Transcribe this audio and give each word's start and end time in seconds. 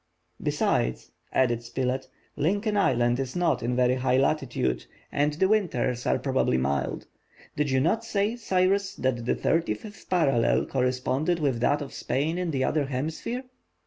"Besides," 0.41 1.11
added 1.31 1.61
Spilett, 1.61 2.07
"Lincoln 2.35 2.75
Island 2.75 3.19
is 3.19 3.35
not 3.35 3.61
in 3.61 3.75
very 3.75 3.93
high 3.93 4.17
latitude, 4.17 4.87
and 5.11 5.33
the 5.33 5.47
winters 5.47 6.07
are 6.07 6.17
probably 6.17 6.57
mild. 6.57 7.05
Did 7.55 7.69
you 7.69 7.79
not 7.79 8.03
say, 8.03 8.35
Cyrus 8.35 8.95
that 8.95 9.27
the 9.27 9.35
thirty 9.35 9.75
fifth 9.75 10.09
parallel 10.09 10.65
corresponded 10.65 11.37
with 11.39 11.59
that 11.59 11.83
of 11.83 11.93
Spain 11.93 12.39
in 12.39 12.49
the 12.49 12.63
other 12.63 12.85
hemisphere?" 12.85 13.43